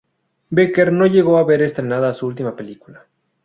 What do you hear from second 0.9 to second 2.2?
no llegó a ver estrenada